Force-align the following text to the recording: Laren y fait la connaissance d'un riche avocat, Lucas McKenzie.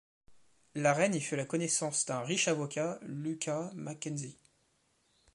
Laren 0.73 1.13
y 1.13 1.21
fait 1.21 1.35
la 1.35 1.45
connaissance 1.45 2.07
d'un 2.07 2.21
riche 2.21 2.47
avocat, 2.47 2.97
Lucas 3.03 3.69
McKenzie. 3.75 4.39